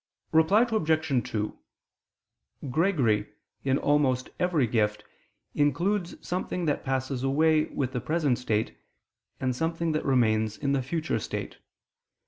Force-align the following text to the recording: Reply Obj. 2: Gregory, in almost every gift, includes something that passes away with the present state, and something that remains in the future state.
Reply 0.31 0.63
Obj. 0.67 1.29
2: 1.29 1.59
Gregory, 2.71 3.29
in 3.63 3.77
almost 3.77 4.31
every 4.39 4.65
gift, 4.65 5.03
includes 5.53 6.15
something 6.27 6.65
that 6.65 6.83
passes 6.83 7.21
away 7.21 7.65
with 7.65 7.91
the 7.91 8.01
present 8.01 8.39
state, 8.39 8.75
and 9.39 9.55
something 9.55 9.91
that 9.91 10.03
remains 10.03 10.57
in 10.57 10.71
the 10.71 10.81
future 10.81 11.19
state. 11.19 11.57